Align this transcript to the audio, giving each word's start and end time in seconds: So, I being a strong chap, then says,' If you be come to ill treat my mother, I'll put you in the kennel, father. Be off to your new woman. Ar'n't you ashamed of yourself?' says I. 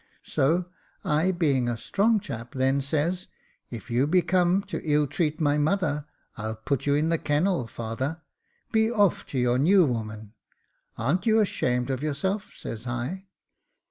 So, 0.23 0.65
I 1.03 1.29
being 1.29 1.69
a 1.69 1.77
strong 1.77 2.19
chap, 2.19 2.55
then 2.55 2.81
says,' 2.81 3.27
If 3.69 3.91
you 3.91 4.07
be 4.07 4.23
come 4.23 4.63
to 4.63 4.81
ill 4.83 5.05
treat 5.05 5.39
my 5.39 5.59
mother, 5.59 6.07
I'll 6.35 6.55
put 6.55 6.87
you 6.87 6.95
in 6.95 7.09
the 7.09 7.19
kennel, 7.19 7.67
father. 7.67 8.19
Be 8.71 8.89
off 8.89 9.27
to 9.27 9.37
your 9.37 9.59
new 9.59 9.85
woman. 9.85 10.33
Ar'n't 10.97 11.27
you 11.27 11.39
ashamed 11.39 11.91
of 11.91 12.01
yourself?' 12.01 12.51
says 12.57 12.87
I. 12.87 13.27